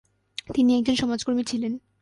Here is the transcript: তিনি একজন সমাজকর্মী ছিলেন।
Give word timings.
তিনি 0.53 0.71
একজন 0.77 0.95
সমাজকর্মী 0.95 1.43
ছিলেন। 1.43 1.73